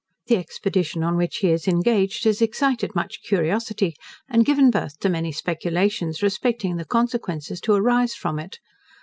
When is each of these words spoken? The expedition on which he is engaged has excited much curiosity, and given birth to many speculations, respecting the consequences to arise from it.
The 0.25 0.37
expedition 0.37 1.03
on 1.03 1.15
which 1.15 1.37
he 1.37 1.49
is 1.51 1.67
engaged 1.67 2.23
has 2.23 2.41
excited 2.41 2.95
much 2.95 3.21
curiosity, 3.21 3.93
and 4.27 4.43
given 4.43 4.71
birth 4.71 4.97
to 5.01 5.09
many 5.09 5.31
speculations, 5.31 6.23
respecting 6.23 6.77
the 6.77 6.85
consequences 6.85 7.61
to 7.61 7.73
arise 7.73 8.15
from 8.15 8.39
it. 8.39 8.57